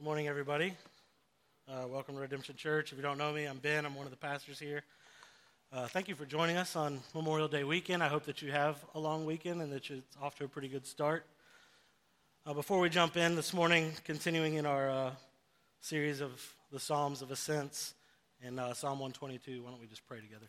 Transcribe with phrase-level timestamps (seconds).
[0.00, 0.72] Good morning, everybody.
[1.68, 2.90] Uh, welcome to Redemption Church.
[2.90, 3.84] If you don't know me, I'm Ben.
[3.84, 4.82] I'm one of the pastors here.
[5.70, 8.02] Uh, thank you for joining us on Memorial Day weekend.
[8.02, 10.68] I hope that you have a long weekend and that it's off to a pretty
[10.68, 11.26] good start.
[12.46, 15.10] Uh, before we jump in this morning, continuing in our uh,
[15.82, 16.30] series of
[16.72, 17.92] the Psalms of Ascents
[18.40, 20.46] in uh, Psalm 122, why don't we just pray together?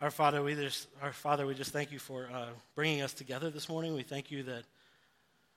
[0.00, 3.50] Our Father, we just, our Father, we just thank you for uh, bringing us together
[3.50, 3.94] this morning.
[3.94, 4.64] We thank you that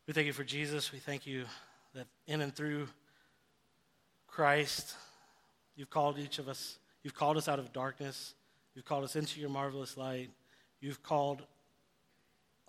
[0.08, 0.94] we thank you for Jesus.
[0.94, 1.46] We thank you
[1.94, 2.88] that in and through
[4.26, 4.96] Christ,
[5.76, 8.34] you've called each of us, you've called us out of darkness,
[8.74, 10.30] you've called us into your marvelous light,
[10.80, 11.44] you've called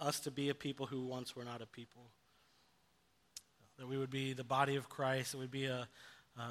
[0.00, 2.10] us to be a people who once were not a people.
[3.78, 5.86] That we would be the body of Christ, that we'd be a,
[6.36, 6.50] uh,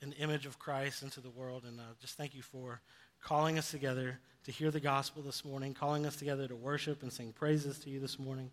[0.00, 1.64] an image of Christ into the world.
[1.66, 2.80] And uh, just thank you for
[3.22, 7.12] calling us together to hear the gospel this morning, calling us together to worship and
[7.12, 8.50] sing praises to you this morning.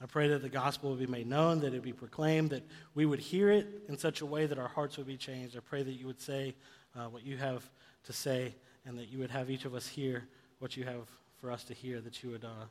[0.00, 2.62] I pray that the gospel would be made known, that it would be proclaimed, that
[2.94, 5.56] we would hear it in such a way that our hearts would be changed.
[5.56, 6.54] I pray that you would say
[6.96, 7.68] uh, what you have
[8.04, 8.54] to say
[8.86, 10.28] and that you would have each of us hear
[10.60, 11.08] what you have
[11.40, 12.66] for us to hear, that you would, uh,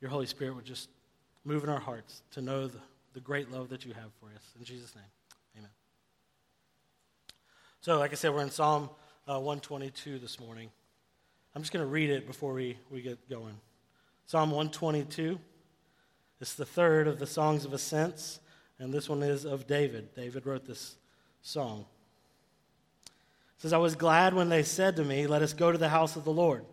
[0.00, 0.88] your Holy Spirit would just
[1.44, 2.78] move in our hearts to know the,
[3.14, 4.42] the great love that you have for us.
[4.58, 5.04] In Jesus' name,
[5.58, 5.70] amen.
[7.80, 8.90] So, like I said, we're in Psalm
[9.28, 10.70] uh, 122 this morning.
[11.54, 13.54] I'm just going to read it before we, we get going.
[14.26, 15.38] Psalm 122.
[16.40, 18.40] It's the third of the Songs of Ascents,
[18.78, 20.14] and this one is of David.
[20.14, 20.96] David wrote this
[21.40, 21.86] song.
[23.06, 25.88] It says, I was glad when they said to me, Let us go to the
[25.88, 26.64] house of the Lord.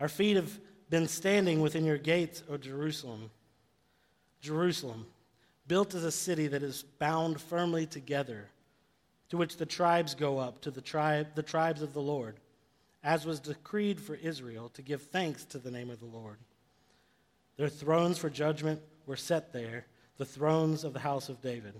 [0.00, 3.30] Our feet have been standing within your gates, O Jerusalem.
[4.40, 5.06] Jerusalem,
[5.66, 8.48] built as a city that is bound firmly together,
[9.28, 12.36] to which the tribes go up, to the, tribe, the tribes of the Lord,
[13.02, 16.38] as was decreed for Israel, to give thanks to the name of the Lord.
[17.56, 19.86] Their thrones for judgment were set there,
[20.18, 21.74] the thrones of the house of David.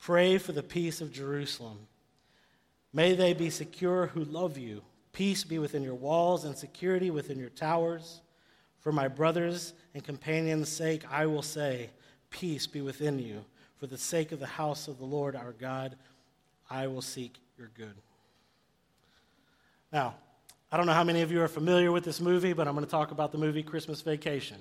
[0.00, 1.78] Pray for the peace of Jerusalem.
[2.92, 4.82] May they be secure who love you.
[5.12, 8.20] Peace be within your walls and security within your towers.
[8.80, 11.90] For my brothers and companions' sake, I will say,
[12.30, 13.44] Peace be within you.
[13.78, 15.96] For the sake of the house of the Lord our God,
[16.70, 17.94] I will seek your good.
[19.92, 20.14] Now,
[20.70, 22.86] I don't know how many of you are familiar with this movie, but I'm going
[22.86, 24.56] to talk about the movie Christmas Vacation.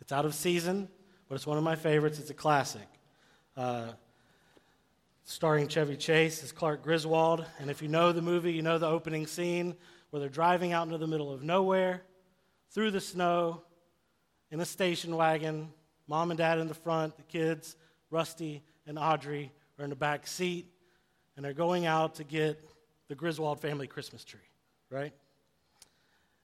[0.00, 0.88] It's out of season,
[1.28, 2.18] but it's one of my favorites.
[2.18, 2.86] It's a classic.
[3.56, 3.88] Uh,
[5.24, 7.44] starring Chevy Chase as Clark Griswold.
[7.58, 9.74] And if you know the movie, you know the opening scene
[10.10, 12.02] where they're driving out into the middle of nowhere,
[12.70, 13.62] through the snow,
[14.50, 15.72] in a station wagon,
[16.06, 17.76] mom and dad in the front, the kids,
[18.10, 20.66] Rusty and Audrey, are in the back seat,
[21.34, 22.62] and they're going out to get
[23.08, 24.40] the Griswold family Christmas tree,
[24.90, 25.12] right?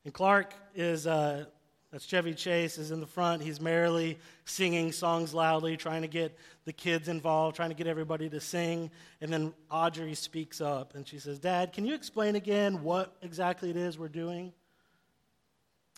[0.04, 1.44] And Clark is uh,
[1.92, 3.42] that's Chevy Chase is in the front.
[3.42, 8.30] He's merrily singing songs loudly, trying to get the kids involved, trying to get everybody
[8.30, 8.90] to sing.
[9.20, 13.68] And then Audrey speaks up and she says, Dad, can you explain again what exactly
[13.68, 14.54] it is we're doing?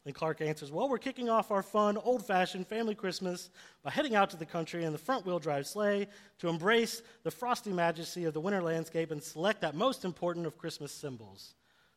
[0.04, 3.49] And Clark answers, Well, we're kicking off our fun, old fashioned family Christmas
[3.84, 6.09] by heading out to the country in the front wheel drive sleigh
[6.41, 10.59] to embrace the frosty majesty of the winter landscape and select that most important of
[10.59, 11.54] Christmas symbols.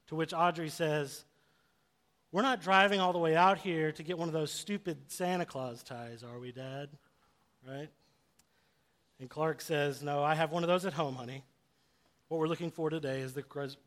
[0.08, 1.26] To which Audrey says,
[2.32, 5.46] we're not driving all the way out here to get one of those stupid Santa
[5.46, 6.90] Claus ties, are we, Dad?
[7.68, 7.90] Right?
[9.20, 11.44] And Clark says, No, I have one of those at home, honey.
[12.28, 13.44] What we're looking for today is the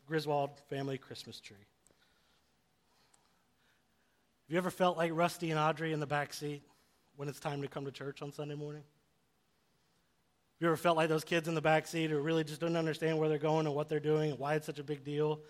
[0.07, 1.57] Griswold family Christmas tree.
[1.57, 6.63] Have you ever felt like Rusty and Audrey in the back seat
[7.17, 8.83] when it's time to come to church on Sunday morning?
[8.83, 12.77] Have you ever felt like those kids in the back seat who really just don't
[12.77, 15.41] understand where they're going and what they're doing and why it's such a big deal?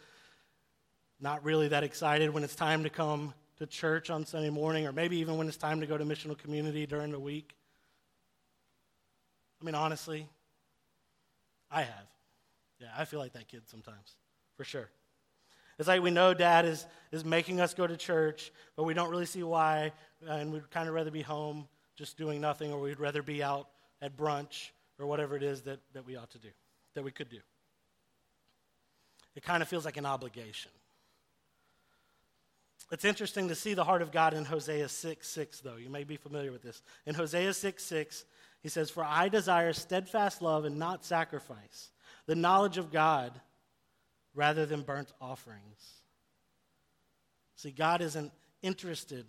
[1.20, 4.92] Not really that excited when it's time to come to church on Sunday morning, or
[4.92, 7.54] maybe even when it's time to go to missional community during the week?
[9.60, 10.26] I mean, honestly,
[11.70, 12.06] I have.
[12.80, 14.16] Yeah, I feel like that kid sometimes,
[14.56, 14.88] for sure.
[15.78, 19.10] It's like we know dad is, is making us go to church, but we don't
[19.10, 19.92] really see why,
[20.26, 23.42] uh, and we'd kind of rather be home just doing nothing, or we'd rather be
[23.42, 23.68] out
[24.00, 26.48] at brunch or whatever it is that, that we ought to do,
[26.94, 27.40] that we could do.
[29.34, 30.70] It kind of feels like an obligation.
[32.90, 35.76] It's interesting to see the heart of God in Hosea 6 6, though.
[35.76, 36.82] You may be familiar with this.
[37.06, 38.24] In Hosea 6 6,
[38.62, 41.90] he says, For I desire steadfast love and not sacrifice,
[42.26, 43.40] the knowledge of God
[44.34, 46.00] rather than burnt offerings.
[47.56, 48.32] See, God isn't
[48.62, 49.26] interested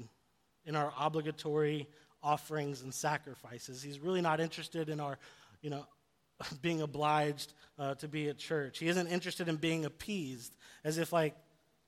[0.65, 1.87] in our obligatory
[2.23, 3.81] offerings and sacrifices.
[3.81, 5.17] He's really not interested in our,
[5.61, 5.85] you know,
[6.61, 8.79] being obliged uh, to be at church.
[8.79, 11.35] He isn't interested in being appeased, as if, like,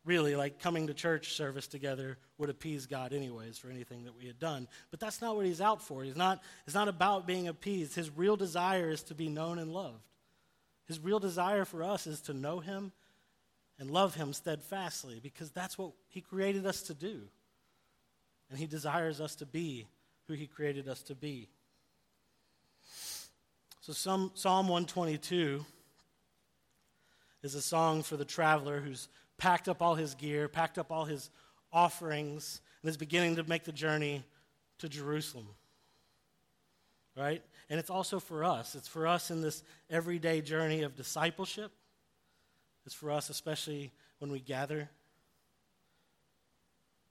[0.05, 4.25] really, like coming to church service together would appease God, anyways, for anything that we
[4.27, 4.67] had done.
[4.91, 6.03] But that's not what He's out for.
[6.03, 7.95] He's not, it's not about being appeased.
[7.95, 10.03] His real desire is to be known and loved.
[10.87, 12.91] His real desire for us is to know Him
[13.79, 17.21] and love Him steadfastly because that's what He created us to do.
[18.49, 19.87] And He desires us to be
[20.27, 21.47] who He created us to be.
[23.79, 25.65] So, some, Psalm 122
[27.41, 29.09] is a song for the traveler who's
[29.43, 31.29] packed up all his gear, packed up all his
[31.73, 34.23] offerings, and is beginning to make the journey
[34.77, 35.49] to Jerusalem.
[37.17, 37.43] Right?
[37.69, 38.73] And it's also for us.
[38.73, 41.73] It's for us in this everyday journey of discipleship.
[42.85, 44.89] It's for us, especially when we gather.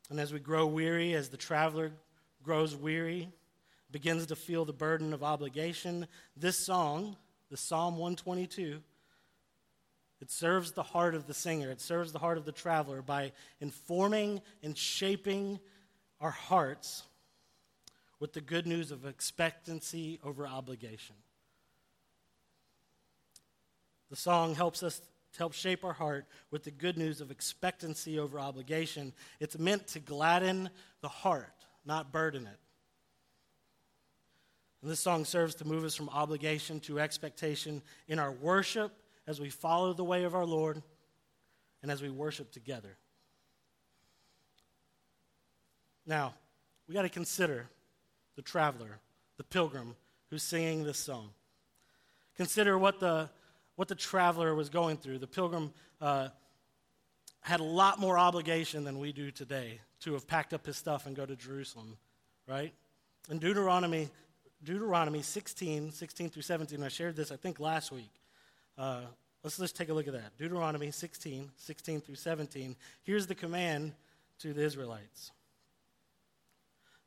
[0.08, 1.92] And as we grow weary, as the traveler
[2.42, 3.28] grows weary,
[3.90, 7.14] begins to feel the burden of obligation, this song,
[7.50, 8.80] the Psalm 122,
[10.22, 13.32] it serves the heart of the singer, it serves the heart of the traveler by
[13.60, 15.58] informing and shaping
[16.20, 17.02] our hearts
[18.20, 21.16] with the good news of expectancy over obligation.
[24.10, 28.20] The song helps us to help shape our heart with the good news of expectancy
[28.20, 29.12] over obligation.
[29.40, 30.70] It's meant to gladden
[31.00, 32.60] the heart, not burden it.
[34.82, 38.92] And this song serves to move us from obligation to expectation in our worship
[39.26, 40.82] as we follow the way of our Lord
[41.82, 42.96] and as we worship together.
[46.06, 46.34] Now,
[46.88, 47.68] we got to consider
[48.36, 48.98] the traveler,
[49.36, 49.94] the pilgrim
[50.30, 51.30] who's singing this song.
[52.36, 53.28] Consider what the,
[53.76, 55.18] what the traveler was going through.
[55.18, 56.28] The pilgrim uh,
[57.40, 61.06] had a lot more obligation than we do today to have packed up his stuff
[61.06, 61.96] and go to Jerusalem,
[62.48, 62.72] right?
[63.30, 64.08] In Deuteronomy
[64.64, 66.82] Deuteronomy 16, 16 through 17.
[66.82, 68.10] I shared this, I think, last week.
[68.76, 69.02] Uh,
[69.42, 70.36] let's just take a look at that.
[70.38, 72.76] Deuteronomy 16, 16 through 17.
[73.02, 73.92] Here's the command
[74.40, 75.30] to the Israelites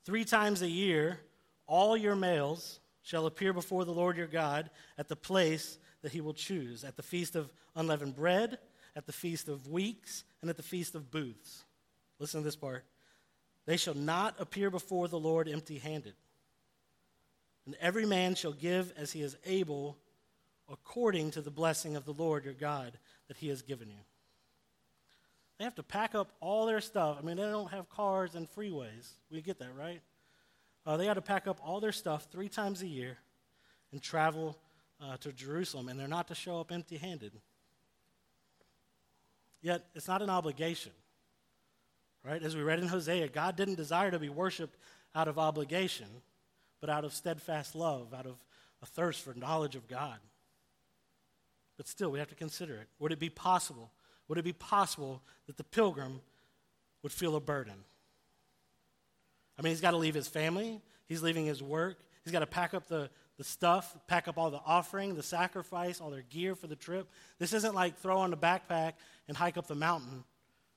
[0.05, 1.19] Three times a year,
[1.65, 6.21] all your males shall appear before the Lord your God at the place that he
[6.21, 8.59] will choose, at the feast of unleavened bread,
[8.95, 11.65] at the feast of weeks, and at the feast of booths.
[12.19, 12.85] Listen to this part.
[13.65, 16.13] They shall not appear before the Lord empty handed.
[17.65, 19.97] And every man shall give as he is able,
[20.71, 22.97] according to the blessing of the Lord your God
[23.27, 23.97] that he has given you.
[25.57, 27.17] They have to pack up all their stuff.
[27.19, 29.09] I mean, they don't have cars and freeways.
[29.31, 30.01] We get that, right?
[30.85, 33.17] Uh, they got to pack up all their stuff three times a year
[33.91, 34.57] and travel
[35.01, 37.31] uh, to Jerusalem, and they're not to show up empty handed.
[39.61, 40.91] Yet, it's not an obligation.
[42.23, 42.41] Right?
[42.41, 44.77] As we read in Hosea, God didn't desire to be worshiped
[45.13, 46.07] out of obligation
[46.85, 48.35] but out of steadfast love, out of
[48.83, 50.17] a thirst for knowledge of God.
[51.77, 52.87] But still, we have to consider it.
[52.99, 53.91] Would it be possible?
[54.27, 56.21] Would it be possible that the pilgrim
[57.03, 57.83] would feel a burden?
[59.57, 62.47] I mean, he's got to leave his family, he's leaving his work, he's got to
[62.47, 66.55] pack up the, the stuff, pack up all the offering, the sacrifice, all their gear
[66.55, 67.07] for the trip.
[67.39, 68.93] This isn't like throw on a backpack
[69.27, 70.23] and hike up the mountain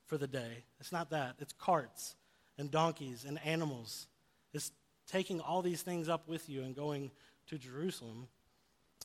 [0.05, 0.63] for the day.
[0.79, 1.35] It's not that.
[1.39, 2.15] It's carts
[2.57, 4.07] and donkeys and animals.
[4.53, 4.71] It's
[5.07, 7.11] taking all these things up with you and going
[7.47, 8.27] to Jerusalem.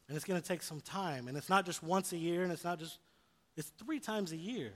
[0.09, 1.29] And it's going to take some time.
[1.29, 2.99] And it's not just once a year, and it's not just,
[3.57, 4.73] it's three times a year.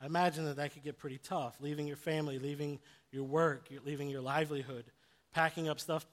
[0.00, 2.80] I imagine that that could get pretty tough, leaving your family, leaving
[3.12, 4.84] your work, leaving your livelihood,
[5.32, 6.04] packing up stuff,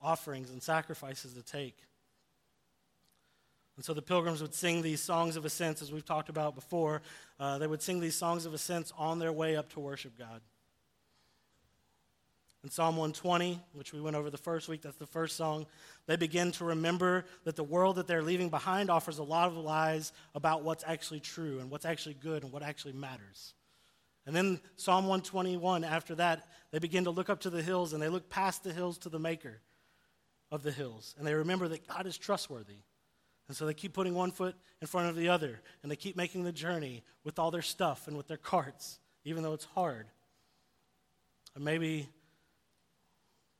[0.00, 1.76] offerings, and sacrifices to take.
[3.76, 7.02] And so the pilgrims would sing these songs of ascents, as we've talked about before.
[7.38, 10.40] Uh, they would sing these songs of ascents on their way up to worship God.
[12.64, 15.66] In Psalm 120, which we went over the first week, that's the first song,
[16.06, 19.56] they begin to remember that the world that they're leaving behind offers a lot of
[19.58, 23.52] lies about what's actually true and what's actually good and what actually matters.
[24.24, 28.02] And then Psalm 121, after that, they begin to look up to the hills and
[28.02, 29.60] they look past the hills to the maker
[30.50, 31.14] of the hills.
[31.18, 32.78] And they remember that God is trustworthy.
[33.46, 36.16] And so they keep putting one foot in front of the other and they keep
[36.16, 40.06] making the journey with all their stuff and with their carts, even though it's hard.
[41.54, 42.08] And maybe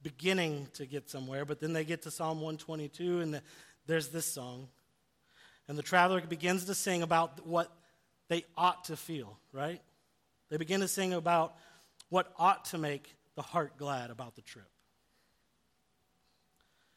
[0.04, 3.42] beginning to get somewhere, but then they get to Psalm 122, and the,
[3.86, 4.68] there's this song.
[5.66, 7.72] And the traveler begins to sing about what
[8.28, 9.80] they ought to feel, right?
[10.50, 11.56] They begin to sing about
[12.10, 14.68] what ought to make the heart glad about the trip.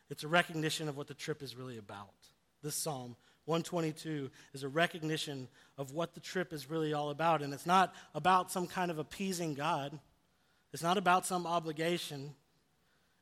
[0.09, 2.13] It's a recognition of what the trip is really about.
[2.61, 5.47] This psalm, 122, is a recognition
[5.77, 7.41] of what the trip is really all about.
[7.41, 9.97] And it's not about some kind of appeasing God,
[10.73, 12.35] it's not about some obligation.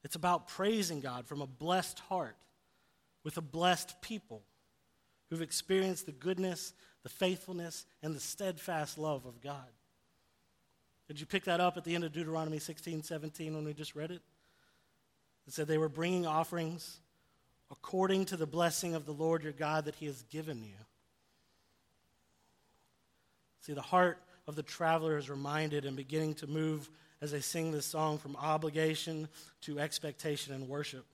[0.05, 2.37] It's about praising God from a blessed heart
[3.23, 4.43] with a blessed people
[5.31, 9.65] who've experienced the goodness, the faithfulness, and the steadfast love of God.
[11.07, 13.95] Did you pick that up at the end of Deuteronomy 16, 17 when we just
[13.95, 14.21] read it?
[15.47, 16.99] It said they were bringing offerings
[17.71, 20.77] according to the blessing of the Lord your God that he has given you.
[23.61, 26.91] See, the heart of the traveler is reminded and beginning to move
[27.21, 29.27] as they sing this song from obligation
[29.61, 31.05] to expectation and worship.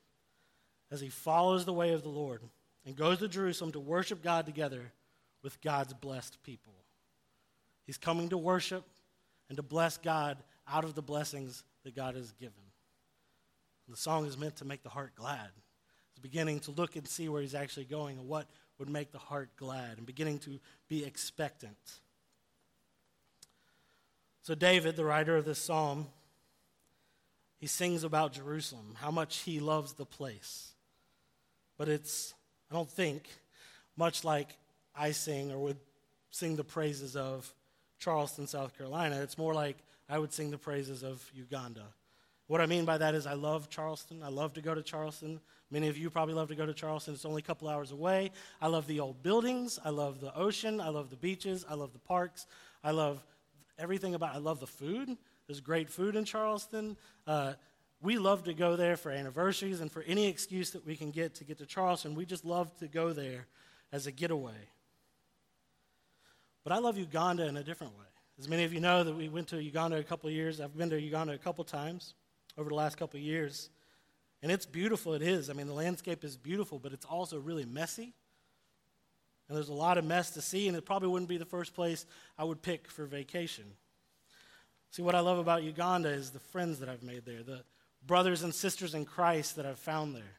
[0.91, 2.41] As he follows the way of the Lord
[2.85, 4.91] and goes to Jerusalem to worship God together
[5.41, 6.73] with God's blessed people.
[7.85, 8.83] He's coming to worship
[9.49, 12.53] and to bless God out of the blessings that God has given.
[13.87, 15.49] The song is meant to make the heart glad.
[16.11, 18.47] It's beginning to look and see where he's actually going and what
[18.79, 21.77] would make the heart glad and beginning to be expectant.
[24.43, 26.07] So, David, the writer of this psalm,
[27.59, 30.71] he sings about Jerusalem, how much he loves the place.
[31.77, 32.33] But it's,
[32.71, 33.27] I don't think,
[33.95, 34.57] much like
[34.95, 35.77] I sing or would
[36.31, 37.53] sing the praises of
[37.99, 39.21] Charleston, South Carolina.
[39.21, 39.77] It's more like
[40.09, 41.85] I would sing the praises of Uganda.
[42.47, 44.23] What I mean by that is I love Charleston.
[44.23, 45.39] I love to go to Charleston.
[45.69, 47.13] Many of you probably love to go to Charleston.
[47.13, 48.31] It's only a couple hours away.
[48.59, 49.79] I love the old buildings.
[49.85, 50.81] I love the ocean.
[50.81, 51.63] I love the beaches.
[51.69, 52.47] I love the parks.
[52.83, 53.23] I love
[53.77, 55.17] everything about I love the food.
[55.47, 56.97] There's great food in Charleston.
[57.27, 57.53] Uh,
[58.01, 61.35] we love to go there for anniversaries and for any excuse that we can get
[61.35, 62.15] to get to Charleston.
[62.15, 63.47] We just love to go there
[63.91, 64.69] as a getaway.
[66.63, 68.05] But I love Uganda in a different way.
[68.39, 70.59] As many of you know, that we went to Uganda a couple years.
[70.59, 72.15] I've been to Uganda a couple times
[72.57, 73.69] over the last couple years.
[74.41, 75.49] And it's beautiful, it is.
[75.49, 78.13] I mean, the landscape is beautiful, but it's also really messy.
[79.51, 81.73] And there's a lot of mess to see, and it probably wouldn't be the first
[81.73, 82.05] place
[82.37, 83.65] I would pick for vacation.
[84.91, 87.65] See, what I love about Uganda is the friends that I've made there, the
[88.07, 90.37] brothers and sisters in Christ that I've found there.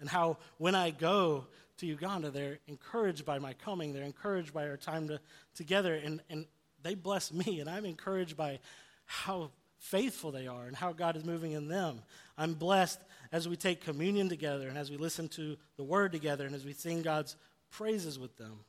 [0.00, 1.44] And how when I go
[1.76, 5.20] to Uganda, they're encouraged by my coming, they're encouraged by our time to,
[5.54, 6.46] together, and, and
[6.82, 8.58] they bless me, and I'm encouraged by
[9.04, 12.02] how faithful they are and how God is moving in them.
[12.36, 12.98] I'm blessed
[13.30, 16.64] as we take communion together and as we listen to the word together and as
[16.64, 17.36] we sing God's
[17.70, 18.60] praises with them.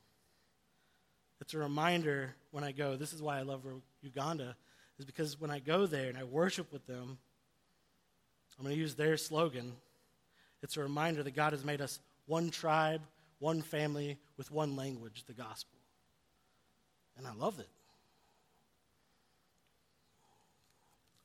[1.41, 3.65] It's a reminder when I go, this is why I love
[4.01, 4.55] Uganda,
[4.99, 7.17] is because when I go there and I worship with them,
[8.57, 9.73] I'm going to use their slogan.
[10.61, 13.01] It's a reminder that God has made us one tribe,
[13.39, 15.79] one family, with one language, the gospel.
[17.17, 17.69] And I love it.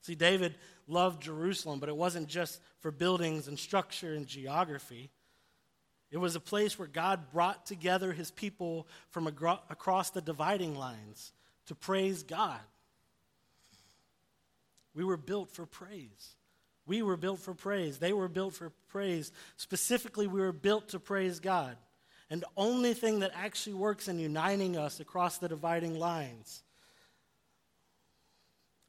[0.00, 0.54] See, David
[0.88, 5.11] loved Jerusalem, but it wasn't just for buildings and structure and geography.
[6.10, 10.76] It was a place where God brought together his people from agro- across the dividing
[10.76, 11.32] lines
[11.66, 12.60] to praise God.
[14.94, 16.36] We were built for praise.
[16.86, 17.98] We were built for praise.
[17.98, 19.32] They were built for praise.
[19.56, 21.76] Specifically, we were built to praise God.
[22.30, 26.62] And the only thing that actually works in uniting us across the dividing lines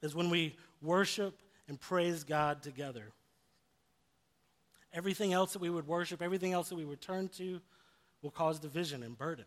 [0.02, 3.12] is when we worship and praise God together.
[4.94, 7.62] Everything else that we would worship, everything else that we would turn to,
[8.22, 9.46] will cause division and burden.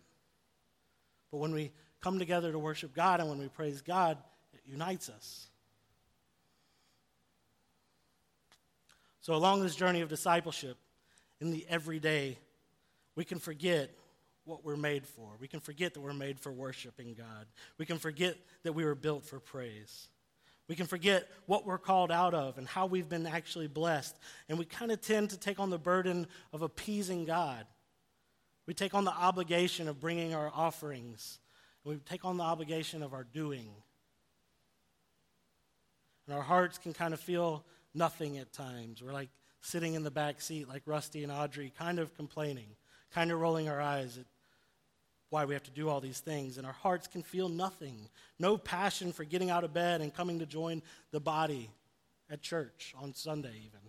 [1.31, 4.19] But when we come together to worship God and when we praise God,
[4.53, 5.49] it unites us.
[9.23, 10.77] So, along this journey of discipleship,
[11.41, 12.39] in the everyday,
[13.17, 13.91] we can forget
[14.45, 15.29] what we're made for.
[15.39, 17.47] We can forget that we're made for worshiping God.
[17.79, 20.09] We can forget that we were built for praise.
[20.71, 24.17] We can forget what we're called out of and how we've been actually blessed.
[24.49, 27.67] And we kind of tend to take on the burden of appeasing God.
[28.69, 31.41] We take on the obligation of bringing our offerings.
[31.83, 33.67] We take on the obligation of our doing.
[36.29, 39.03] And our hearts can kind of feel nothing at times.
[39.03, 39.31] We're like
[39.63, 42.69] sitting in the back seat, like Rusty and Audrey, kind of complaining,
[43.13, 44.27] kind of rolling our eyes at
[45.31, 48.09] why we have to do all these things, and our hearts can feel nothing.
[48.39, 50.83] No passion for getting out of bed and coming to join
[51.13, 51.71] the body
[52.29, 53.81] at church on Sunday, even.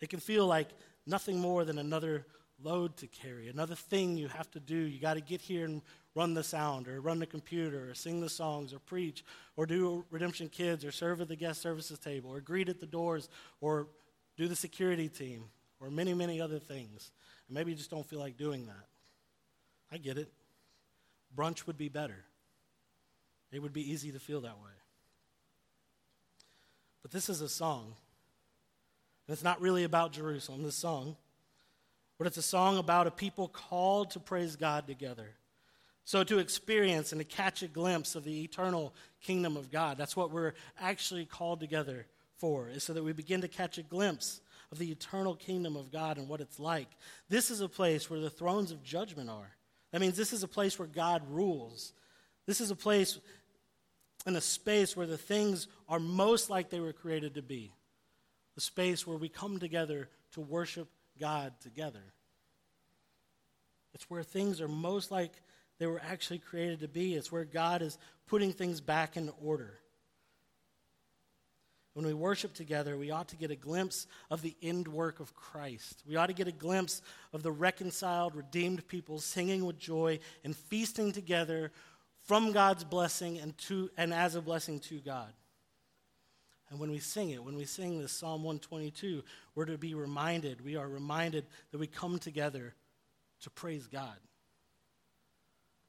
[0.00, 0.68] It can feel like
[1.06, 2.26] nothing more than another
[2.62, 4.76] load to carry, another thing you have to do.
[4.76, 5.80] You got to get here and
[6.14, 9.24] run the sound, or run the computer, or sing the songs, or preach,
[9.56, 12.86] or do Redemption Kids, or serve at the guest services table, or greet at the
[12.86, 13.28] doors,
[13.60, 13.86] or
[14.36, 15.44] do the security team,
[15.80, 17.12] or many, many other things.
[17.46, 18.86] And maybe you just don't feel like doing that.
[19.90, 20.32] I get it.
[21.36, 22.24] Brunch would be better.
[23.52, 24.72] It would be easy to feel that way.
[27.02, 27.94] But this is a song.
[29.26, 31.16] And it's not really about Jerusalem, this song.
[32.18, 35.30] But it's a song about a people called to praise God together.
[36.04, 39.98] So, to experience and to catch a glimpse of the eternal kingdom of God.
[39.98, 43.82] That's what we're actually called together for, is so that we begin to catch a
[43.82, 44.40] glimpse
[44.72, 46.88] of the eternal kingdom of God and what it's like.
[47.28, 49.50] This is a place where the thrones of judgment are.
[49.92, 51.92] That means this is a place where God rules.
[52.46, 53.18] This is a place
[54.26, 57.72] in a space where the things are most like they were created to be.
[58.54, 62.12] The space where we come together to worship God together.
[63.94, 65.32] It's where things are most like
[65.78, 67.14] they were actually created to be.
[67.14, 69.78] It's where God is putting things back into order.
[71.98, 75.34] When we worship together, we ought to get a glimpse of the end work of
[75.34, 76.04] Christ.
[76.06, 77.02] We ought to get a glimpse
[77.32, 81.72] of the reconciled, redeemed people singing with joy and feasting together
[82.22, 85.32] from God's blessing and, to, and as a blessing to God.
[86.70, 89.24] And when we sing it, when we sing this Psalm 122,
[89.56, 92.76] we're to be reminded, we are reminded that we come together
[93.40, 94.18] to praise God.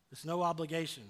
[0.10, 1.04] There's no obligation.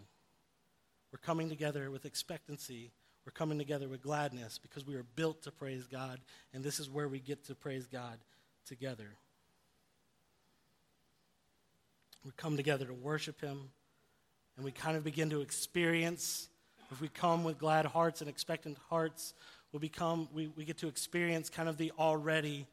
[1.13, 2.91] We're coming together with expectancy.
[3.29, 6.19] We're coming together with gladness because we are built to praise God,
[6.51, 8.17] and this is where we get to praise God
[8.65, 9.05] together.
[12.25, 13.69] We come together to worship Him,
[14.55, 16.49] and we kind of begin to experience,
[16.89, 19.35] if we come with glad hearts and expectant hearts,
[19.71, 22.65] we'll become, we, we get to experience kind of the already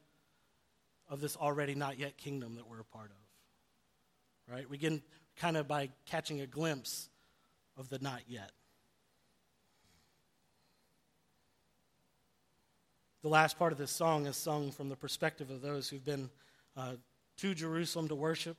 [1.11, 4.55] of this already not yet kingdom that we're a part of.
[4.55, 4.71] Right?
[4.71, 5.03] We begin
[5.37, 7.11] kind of by catching a glimpse
[7.77, 8.53] of the not yet.
[13.23, 16.31] The last part of this song is sung from the perspective of those who've been
[16.77, 16.93] uh,
[17.39, 18.57] to Jerusalem to worship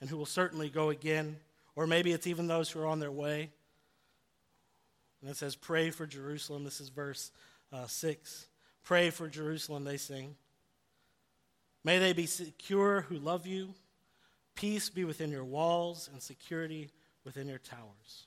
[0.00, 1.36] and who will certainly go again,
[1.76, 3.50] or maybe it's even those who are on their way.
[5.20, 6.64] And it says, Pray for Jerusalem.
[6.64, 7.30] This is verse
[7.72, 8.48] uh, 6.
[8.82, 10.34] Pray for Jerusalem, they sing.
[11.84, 13.74] May they be secure who love you.
[14.54, 16.90] Peace be within your walls and security
[17.24, 18.26] within your towers.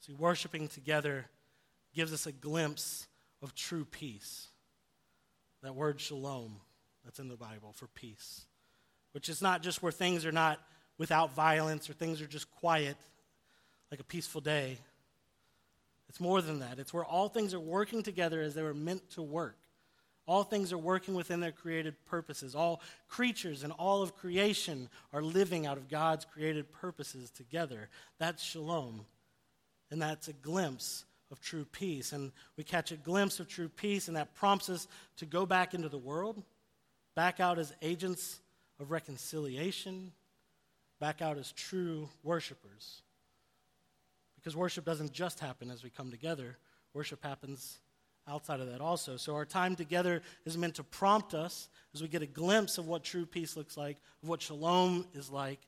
[0.00, 1.26] See, worshiping together
[1.94, 3.06] gives us a glimpse
[3.42, 4.48] of true peace.
[5.62, 6.56] That word shalom
[7.04, 8.44] that's in the Bible for peace,
[9.12, 10.60] which is not just where things are not
[10.98, 12.96] without violence or things are just quiet,
[13.90, 14.78] like a peaceful day.
[16.08, 16.78] It's more than that.
[16.78, 19.56] It's where all things are working together as they were meant to work.
[20.26, 22.54] All things are working within their created purposes.
[22.54, 27.88] All creatures and all of creation are living out of God's created purposes together.
[28.18, 29.04] That's shalom.
[29.90, 32.12] And that's a glimpse of true peace.
[32.12, 35.74] And we catch a glimpse of true peace, and that prompts us to go back
[35.74, 36.42] into the world,
[37.16, 38.40] back out as agents
[38.78, 40.12] of reconciliation,
[41.00, 43.02] back out as true worshipers.
[44.36, 46.58] Because worship doesn't just happen as we come together,
[46.94, 47.78] worship happens
[48.28, 49.16] outside of that also.
[49.16, 52.86] So our time together is meant to prompt us as we get a glimpse of
[52.86, 55.60] what true peace looks like, of what shalom is like.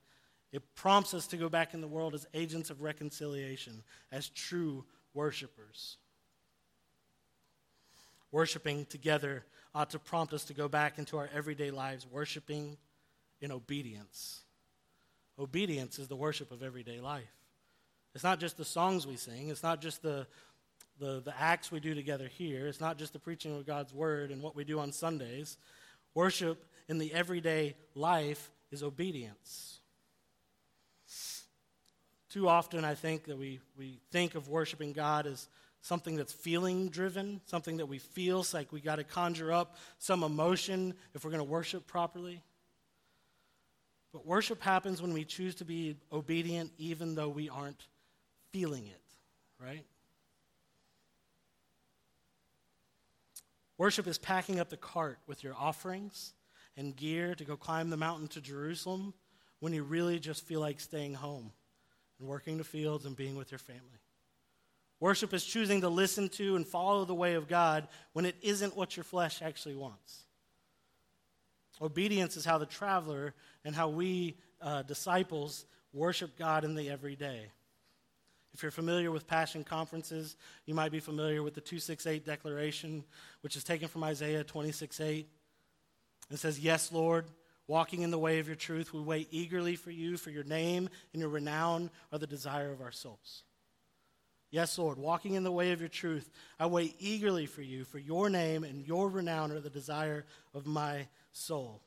[0.52, 4.84] It prompts us to go back in the world as agents of reconciliation, as true
[5.14, 5.96] worshipers.
[8.30, 12.76] Worshiping together ought to prompt us to go back into our everyday lives, worshiping
[13.40, 14.42] in obedience.
[15.38, 17.24] Obedience is the worship of everyday life.
[18.14, 20.26] It's not just the songs we sing, it's not just the,
[21.00, 22.68] the, the acts we do together here.
[22.68, 25.56] It's not just the preaching of God's word and what we do on Sundays.
[26.14, 29.80] Worship in the everyday life is obedience.
[32.34, 35.46] Too often, I think that we, we think of worshiping God as
[35.82, 39.76] something that's feeling driven, something that we feel it's like we got to conjure up
[40.00, 42.42] some emotion if we're going to worship properly.
[44.12, 47.86] But worship happens when we choose to be obedient even though we aren't
[48.50, 49.02] feeling it,
[49.64, 49.84] right?
[53.78, 56.32] Worship is packing up the cart with your offerings
[56.76, 59.14] and gear to go climb the mountain to Jerusalem
[59.60, 61.52] when you really just feel like staying home
[62.18, 64.00] and working the fields and being with your family.
[65.00, 68.76] Worship is choosing to listen to and follow the way of God when it isn't
[68.76, 70.24] what your flesh actually wants.
[71.82, 77.50] Obedience is how the traveler and how we uh, disciples worship God in the everyday.
[78.54, 83.02] If you're familiar with Passion Conferences, you might be familiar with the 268 declaration,
[83.40, 85.28] which is taken from Isaiah 26 8.
[86.30, 87.26] It says, Yes, Lord,
[87.66, 90.88] walking in the way of your truth, we wait eagerly for you, for your name
[91.12, 93.42] and your renown are the desire of our souls.
[94.50, 97.98] Yes, Lord, walking in the way of your truth, I wait eagerly for you, for
[97.98, 101.82] your name and your renown are the desire of my soul.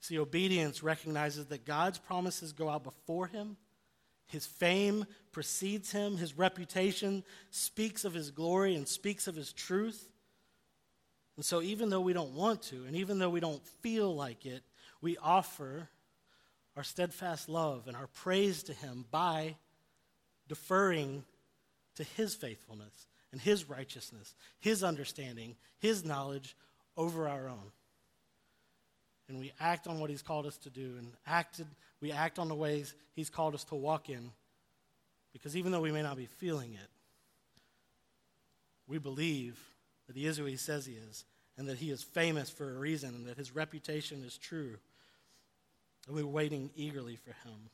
[0.00, 3.56] See, obedience recognizes that God's promises go out before him
[4.28, 6.18] his fame precedes him.
[6.18, 10.08] His reputation speaks of his glory and speaks of his truth.
[11.38, 14.44] And so, even though we don't want to, and even though we don't feel like
[14.44, 14.64] it,
[15.00, 15.88] we offer
[16.76, 19.54] our steadfast love and our praise to him by
[20.48, 21.24] deferring
[21.94, 26.56] to his faithfulness and his righteousness, his understanding, his knowledge
[26.96, 27.70] over our own.
[29.28, 31.68] and we act on what He's called us to do, and acted,
[32.00, 34.32] we act on the ways He's called us to walk in,
[35.32, 36.90] because even though we may not be feeling it,
[38.88, 39.56] we believe
[40.08, 41.24] that He is who He says He is,
[41.56, 44.76] and that He is famous for a reason, and that His reputation is true.
[46.06, 47.70] And we're waiting eagerly for Him.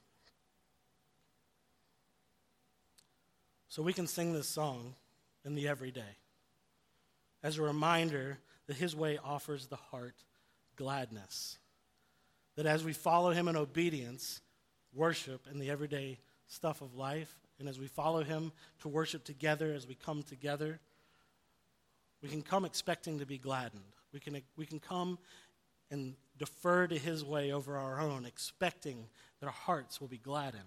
[3.69, 4.95] So we can sing this song
[5.45, 6.03] in the everyday
[7.43, 10.15] as a reminder that His way offers the heart
[10.77, 11.59] gladness.
[12.57, 14.41] That as we follow Him in obedience,
[14.93, 19.73] worship in the everyday stuff of life, and as we follow Him to worship together,
[19.73, 20.81] as we come together,
[22.25, 23.83] we can come expecting to be gladdened.
[24.15, 25.19] We can, we can come
[25.91, 29.09] and defer to His way over our own, expecting
[29.41, 30.63] that our hearts will be gladdened.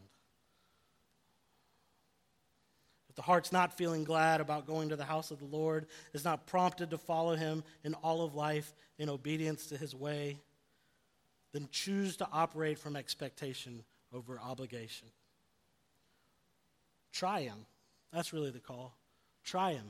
[3.10, 6.24] If the heart's not feeling glad about going to the house of the Lord, is
[6.24, 10.38] not prompted to follow Him in all of life in obedience to His way,
[11.54, 15.08] then choose to operate from expectation over obligation.
[17.12, 17.66] Try Him.
[18.14, 18.96] That's really the call.
[19.44, 19.90] Try Him.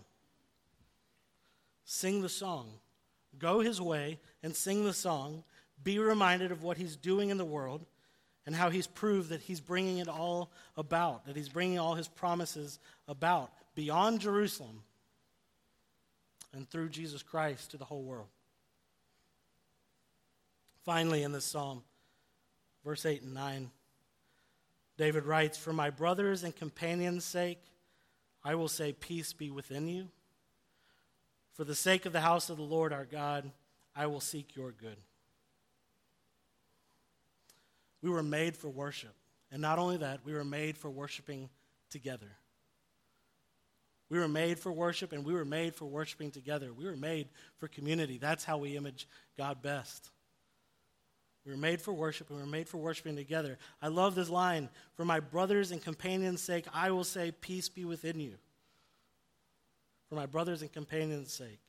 [1.89, 2.69] Sing the song.
[3.39, 5.45] Go His way and sing the song.
[5.81, 7.85] Be reminded of what He's doing in the world
[8.45, 12.09] and how He's proved that He's bringing it all about, that He's bringing all His
[12.09, 14.83] promises about beyond Jerusalem
[16.51, 18.27] and through Jesus Christ to the whole world.
[20.83, 21.83] Finally, in this psalm,
[22.83, 23.71] verse 8 and 9,
[24.97, 27.61] David writes, For my brothers and companions' sake,
[28.43, 30.09] I will say, Peace be within you.
[31.57, 33.51] For the sake of the house of the Lord our God,
[33.95, 34.97] I will seek your good.
[38.03, 39.15] We were made for worship.
[39.51, 41.49] And not only that, we were made for worshiping
[41.89, 42.29] together.
[44.09, 46.71] We were made for worship, and we were made for worshiping together.
[46.73, 48.19] We were made for community.
[48.19, 50.11] That's how we image God best.
[51.43, 53.57] We were made for worship, and we were made for worshiping together.
[53.81, 57.83] I love this line For my brothers and companions' sake, I will say, Peace be
[57.83, 58.35] within you.
[60.09, 61.59] For my brothers and companions' sake.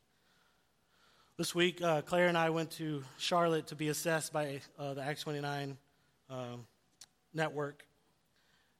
[1.36, 5.02] This week, uh, Claire and I went to Charlotte to be assessed by uh, the
[5.02, 5.76] Acts 29
[6.30, 6.66] um,
[7.34, 7.84] network.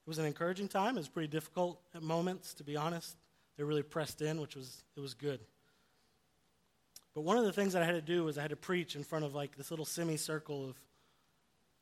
[0.05, 0.95] It was an encouraging time.
[0.95, 3.15] It was pretty difficult at moments, to be honest.
[3.57, 5.41] They really pressed in, which was it was good.
[7.13, 8.95] But one of the things that I had to do was I had to preach
[8.95, 10.75] in front of like this little semicircle of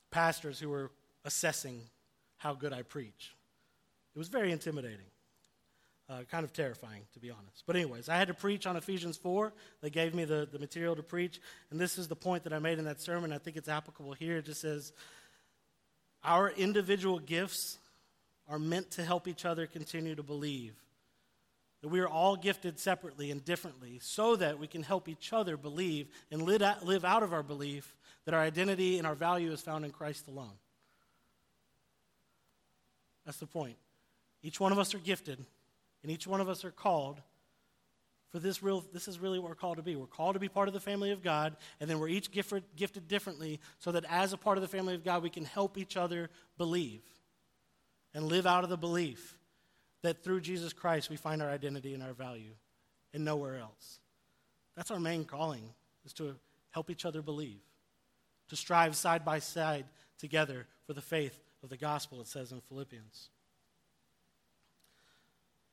[0.09, 0.91] pastors who were
[1.25, 1.81] assessing
[2.37, 3.35] how good I preach.
[4.15, 5.05] It was very intimidating,
[6.09, 7.63] uh, kind of terrifying, to be honest.
[7.65, 9.51] But, anyways, I had to preach on Ephesians 4.
[9.81, 11.39] They gave me the, the material to preach,
[11.71, 13.33] and this is the point that I made in that sermon.
[13.33, 14.37] I think it's applicable here.
[14.37, 14.93] It just says,
[16.23, 17.77] Our individual gifts
[18.47, 20.73] are meant to help each other continue to believe.
[21.81, 25.57] That we are all gifted separately and differently so that we can help each other
[25.57, 29.85] believe and live out of our belief that our identity and our value is found
[29.85, 30.51] in Christ alone.
[33.25, 33.77] That's the point.
[34.43, 35.39] Each one of us are gifted,
[36.03, 37.21] and each one of us are called
[38.31, 39.95] for this real this is really what we're called to be.
[39.95, 42.63] We're called to be part of the family of God, and then we're each gifted,
[42.75, 45.77] gifted differently so that as a part of the family of God, we can help
[45.77, 47.03] each other believe
[48.13, 49.37] and live out of the belief
[50.01, 52.53] that through Jesus Christ we find our identity and our value
[53.13, 53.99] and nowhere else.
[54.75, 55.63] That's our main calling,
[56.05, 56.35] is to
[56.71, 57.61] help each other believe
[58.49, 59.85] to strive side by side
[60.17, 63.29] together for the faith of the gospel, it says in Philippians.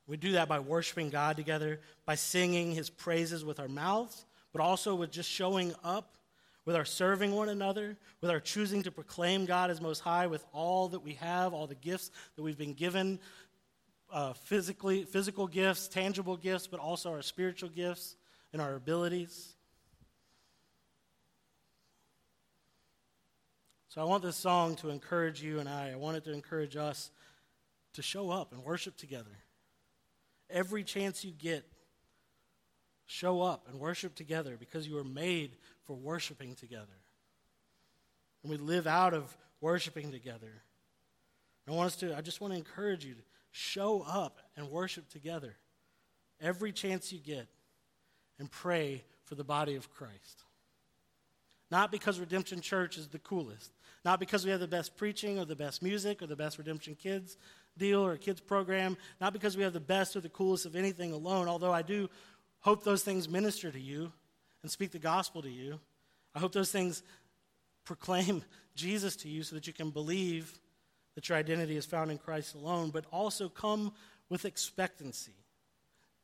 [0.07, 4.61] We do that by worshiping God together, by singing his praises with our mouths, but
[4.61, 6.17] also with just showing up,
[6.67, 10.45] with our serving one another, with our choosing to proclaim God as Most High with
[10.53, 13.19] all that we have, all the gifts that we've been given
[14.13, 18.17] uh, physically, physical gifts, tangible gifts, but also our spiritual gifts
[18.53, 19.55] and our abilities.
[23.89, 25.93] So I want this song to encourage you and I.
[25.93, 27.11] I want it to encourage us
[27.95, 29.44] to show up and worship together.
[30.51, 31.65] Every chance you get,
[33.07, 36.87] show up and worship together because you were made for worshiping together.
[38.43, 40.63] And we live out of worshiping together.
[41.67, 45.09] I want us to, I just want to encourage you to show up and worship
[45.09, 45.57] together
[46.41, 47.47] every chance you get
[48.39, 50.45] and pray for the body of Christ.
[51.71, 53.73] Not because Redemption Church is the coolest,
[54.05, 56.95] not because we have the best preaching or the best music or the best Redemption
[56.95, 57.39] Kids
[57.77, 61.13] deal or kids program, not because we have the best or the coolest of anything
[61.13, 62.09] alone, although I do
[62.61, 64.13] hope those things minister to you
[64.63, 65.79] and speak the gospel to you.
[66.35, 67.03] I hope those things
[67.85, 68.43] proclaim
[68.75, 70.59] Jesus to you so that you can believe
[71.15, 73.93] that your identity is found in Christ alone, but also come
[74.29, 75.35] with expectancy,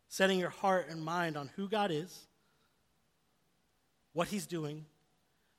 [0.09, 2.27] setting your heart and mind on who God is,
[4.13, 4.85] what He's doing,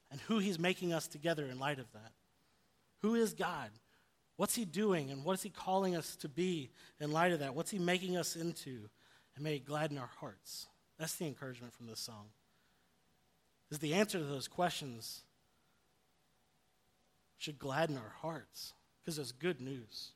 [0.09, 2.11] and who He's making us together in light of that.
[3.01, 3.69] Who is God?
[4.37, 7.55] What's He doing, and what is He calling us to be in light of that?
[7.55, 8.89] What's He making us into?
[9.35, 10.67] And may it gladden our hearts.
[10.97, 12.27] That's the encouragement from this song.
[13.69, 15.21] Is the answer to those questions
[17.37, 20.11] should gladden our hearts because it's good news.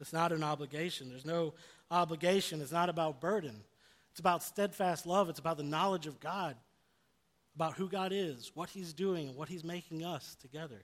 [0.00, 1.08] It's not an obligation.
[1.08, 1.54] There's no
[1.90, 2.60] obligation.
[2.60, 3.62] It's not about burden.
[4.10, 5.30] It's about steadfast love.
[5.30, 6.56] It's about the knowledge of God,
[7.54, 10.82] about who God is, what He's doing, and what He's making us together.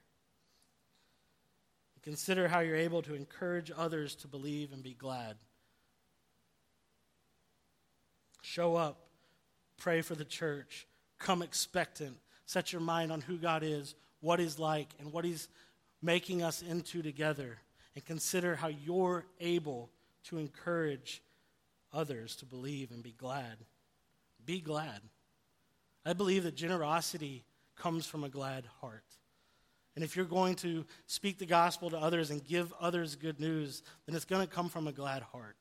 [2.09, 5.37] Consider how you're able to encourage others to believe and be glad.
[8.41, 9.09] Show up,
[9.77, 10.87] pray for the church,
[11.19, 12.17] come expectant,
[12.47, 15.49] set your mind on who God is, what He's like, and what He's
[16.01, 17.59] making us into together
[17.95, 19.91] and consider how you're able
[20.29, 21.21] to encourage
[21.93, 23.59] others to believe and be glad.
[24.47, 25.03] Be glad.
[26.07, 27.45] I believe that generosity
[27.77, 29.05] comes from a glad heart.
[29.99, 33.83] And if you're going to speak the gospel to others and give others good news,
[34.07, 35.57] then it's going to come from a glad heart.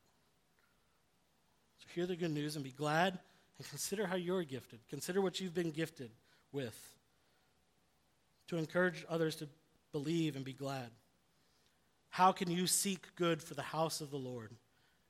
[1.80, 3.18] So hear the good news and be glad
[3.58, 4.78] and consider how you're gifted.
[4.92, 6.12] Consider what you've been gifted
[6.52, 6.80] with
[8.50, 9.48] to encourage others to
[9.92, 10.92] believe and be glad.
[12.10, 14.52] How can you seek good for the house of the Lord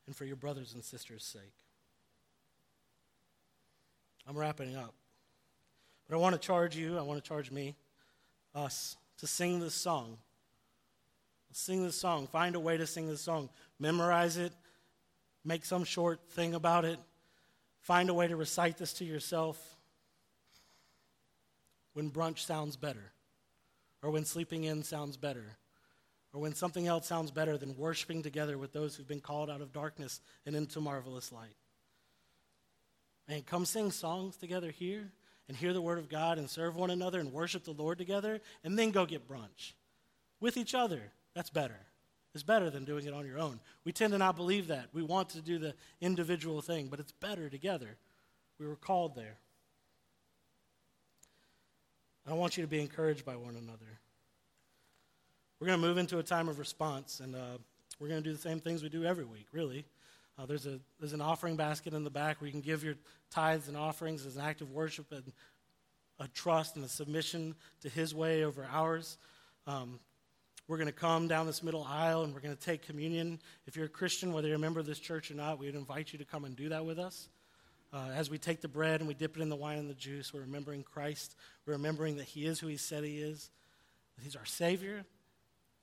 [0.05, 1.53] and for your brothers and sisters' sake?
[4.25, 4.93] I'm wrapping up.
[6.07, 7.75] But I want to charge you, I want to charge me,
[8.55, 10.17] us, to sing this song.
[11.51, 12.27] Sing this song.
[12.27, 13.49] Find a way to sing this song.
[13.79, 14.53] Memorize it.
[15.43, 16.99] Make some short thing about it.
[17.81, 19.57] Find a way to recite this to yourself
[21.93, 23.11] when brunch sounds better,
[24.03, 25.57] or when sleeping in sounds better,
[26.31, 29.61] or when something else sounds better than worshiping together with those who've been called out
[29.61, 31.55] of darkness and into marvelous light.
[33.27, 35.11] And come sing songs together here
[35.47, 38.41] and hear the word of God and serve one another and worship the Lord together
[38.63, 39.73] and then go get brunch
[40.39, 41.01] with each other.
[41.33, 41.79] That's better.
[42.33, 43.59] It's better than doing it on your own.
[43.83, 44.89] We tend to not believe that.
[44.93, 47.97] We want to do the individual thing, but it's better together.
[48.59, 49.37] We were called there.
[52.29, 53.99] I want you to be encouraged by one another.
[55.59, 57.57] We're going to move into a time of response, and uh,
[57.99, 59.85] we're going to do the same things we do every week, really.
[60.37, 62.95] Uh, there's, a, there's an offering basket in the back where you can give your
[63.31, 65.31] tithes and offerings as an act of worship and
[66.19, 69.17] a trust and a submission to His way over ours.
[69.65, 69.99] Um,
[70.67, 73.39] we're going to come down this middle aisle and we're going to take communion.
[73.65, 75.75] If you're a Christian, whether you're a member of this church or not, we would
[75.75, 77.29] invite you to come and do that with us.
[77.93, 79.95] Uh, as we take the bread and we dip it in the wine and the
[79.95, 81.35] juice, we're remembering Christ.
[81.65, 83.49] We're remembering that He is who He said He is,
[84.17, 85.05] that He's our Savior,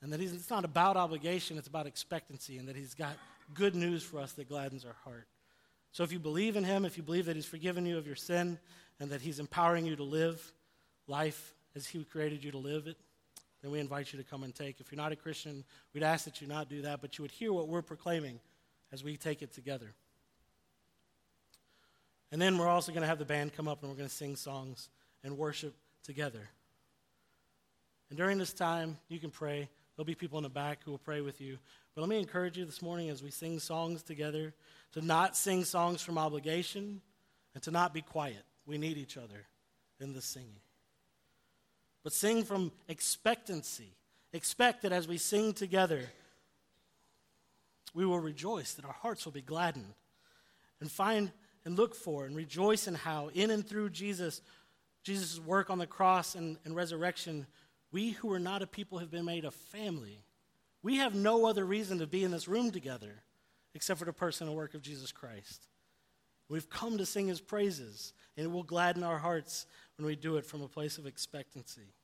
[0.03, 3.17] and that he's, it's not about obligation, it's about expectancy, and that He's got
[3.53, 5.27] good news for us that gladdens our heart.
[5.93, 8.17] So if you believe in Him, if you believe that He's forgiven you of your
[8.17, 8.59] sin,
[9.01, 10.53] and that He's empowering you to live
[11.07, 12.97] life as He created you to live it,
[13.63, 14.81] then we invite you to come and take.
[14.81, 17.31] If you're not a Christian, we'd ask that you not do that, but you would
[17.31, 18.39] hear what we're proclaiming
[18.93, 19.95] as we take it together.
[22.31, 24.15] And then we're also going to have the band come up and we're going to
[24.15, 24.89] sing songs
[25.23, 26.51] and worship together.
[28.11, 29.69] And during this time, you can pray.
[29.97, 31.59] There'll be people in the back who will pray with you.
[31.95, 34.53] But let me encourage you this morning as we sing songs together
[34.93, 37.01] to not sing songs from obligation
[37.55, 38.43] and to not be quiet.
[38.67, 39.47] We need each other
[40.01, 40.61] in the singing.
[42.03, 43.95] But sing from expectancy.
[44.33, 46.01] Expect that as we sing together,
[47.95, 49.95] we will rejoice, that our hearts will be gladdened,
[50.81, 51.31] and find
[51.65, 54.43] and look for and rejoice in how, in and through Jesus,
[55.03, 57.47] Jesus' work on the cross and, and resurrection,
[57.95, 60.19] we who are not a people have been made a family.
[60.83, 63.23] We have no other reason to be in this room together
[63.73, 65.69] except for the person and work of Jesus Christ.
[66.49, 70.39] We've come to sing his praises, and it will gladden our hearts when we do
[70.39, 71.95] it from a place of expectancy.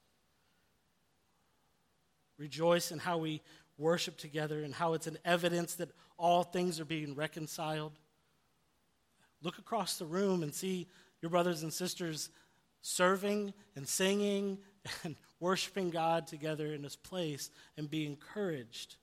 [2.39, 3.43] Rejoice in how we
[3.77, 7.99] worship together and how it's an evidence that all things are being reconciled.
[9.43, 10.87] Look across the room and see
[11.21, 12.31] your brothers and sisters
[12.81, 14.59] serving and singing
[15.05, 18.97] and worshiping God together in this place and be encouraged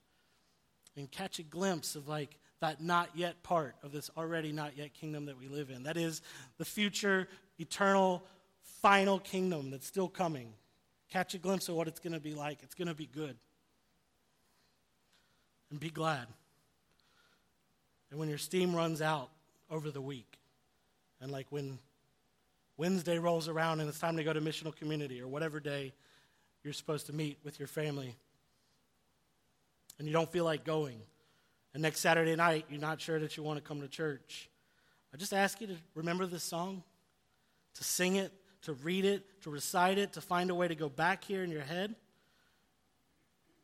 [0.96, 4.94] and catch a glimpse of like that not yet part of this already not yet
[4.94, 5.84] kingdom that we live in.
[5.84, 6.22] That is
[6.58, 7.28] the future,
[7.60, 8.24] eternal,
[8.82, 10.54] final kingdom that's still coming.
[11.12, 12.60] Catch a glimpse of what it's going to be like.
[12.64, 13.36] It's going to be good.
[15.70, 16.28] And be glad.
[18.10, 19.30] And when your steam runs out
[19.70, 20.38] over the week,
[21.22, 21.78] and like when
[22.78, 25.94] Wednesday rolls around and it's time to go to missional community or whatever day
[26.64, 28.16] you're supposed to meet with your family,
[30.00, 31.00] and you don't feel like going,
[31.74, 34.50] and next Saturday night you're not sure that you want to come to church,
[35.14, 36.84] I just ask you to remember this song,
[37.76, 38.32] to sing it
[38.64, 41.52] to read it, to recite it, to find a way to go back here in
[41.52, 41.96] your head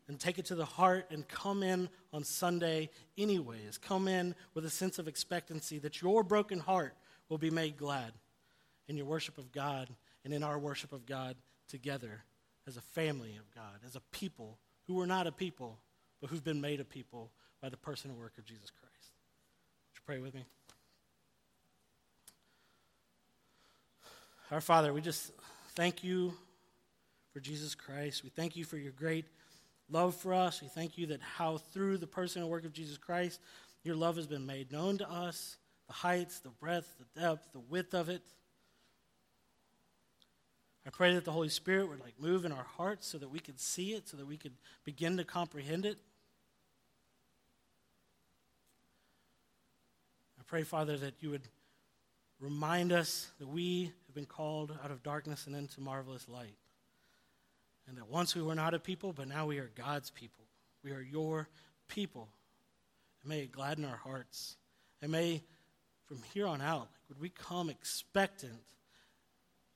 [0.08, 3.78] and take it to the heart and come in on Sunday anyways.
[3.78, 6.94] Come in with a sense of expectancy that your broken heart
[7.28, 8.12] will be made glad
[8.88, 9.88] in your worship of God
[10.24, 11.36] and in our worship of God
[11.68, 12.24] together
[12.66, 15.78] as a family of God, as a people who were not a people,
[16.20, 19.12] but who've been made a people by the person and work of Jesus Christ.
[19.90, 20.44] Would you pray with me?
[24.50, 25.32] Our Father, we just
[25.74, 26.34] thank you
[27.32, 28.22] for Jesus Christ.
[28.22, 29.24] We thank you for your great
[29.90, 30.62] love for us.
[30.62, 33.40] We thank you that how through the person and work of Jesus Christ,
[33.82, 37.60] your love has been made known to us the heights, the breadth, the depth, the
[37.60, 38.22] width of it.
[40.86, 43.38] I pray that the Holy Spirit would like move in our hearts so that we
[43.38, 44.52] could see it, so that we could
[44.84, 45.96] begin to comprehend it.
[50.38, 51.48] I pray, Father, that you would
[52.38, 56.56] remind us that we have been called out of darkness and into marvelous light.
[57.88, 60.44] And that once we were not a people, but now we are God's people.
[60.82, 61.48] We are your
[61.88, 62.28] people.
[63.22, 64.56] And may it gladden our hearts.
[65.00, 65.42] And may,
[66.06, 68.60] from here on out, like, would we come expectant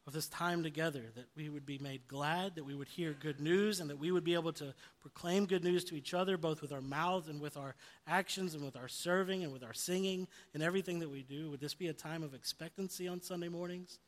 [0.08, 3.40] of this time together, that we would be made glad, that we would hear good
[3.40, 6.62] news, and that we would be able to proclaim good news to each other, both
[6.62, 7.74] with our mouths and with our
[8.06, 11.50] actions and with our serving and with our singing and everything that we do.
[11.50, 13.98] Would this be a time of expectancy on Sunday mornings?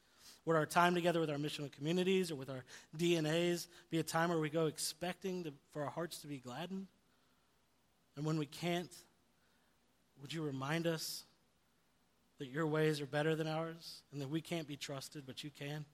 [0.47, 2.65] Would our time together with our missional communities or with our
[2.97, 6.87] DNAs be a time where we go expecting to, for our hearts to be gladdened?
[8.17, 8.91] And when we can't,
[10.23, 11.25] would you remind us
[12.41, 15.51] that your ways are better than ours and that we can't be trusted, but you
[15.51, 15.85] can.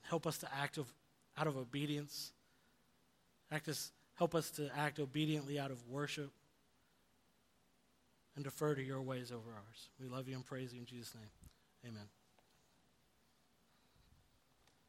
[0.00, 0.86] Help us to act of,
[1.38, 2.32] out of obedience.
[3.52, 6.30] Act as, help us to act obediently out of worship
[8.34, 9.90] and defer to your ways over ours.
[10.00, 11.92] We love you and praise you in Jesus' name.
[11.92, 12.23] Amen.